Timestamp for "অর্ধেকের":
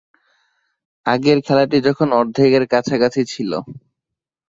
2.19-2.63